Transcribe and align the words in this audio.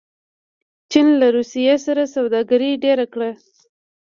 چین 0.91 1.07
له 1.21 1.27
روسیې 1.35 1.75
سره 1.85 2.03
سوداګري 2.15 2.71
ډېره 2.83 3.05
کړې. 3.13 3.31